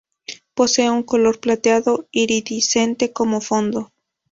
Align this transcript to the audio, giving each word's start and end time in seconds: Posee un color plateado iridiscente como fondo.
Posee 0.55 0.89
un 0.89 1.03
color 1.03 1.39
plateado 1.39 2.07
iridiscente 2.11 3.13
como 3.13 3.39
fondo. 3.39 3.91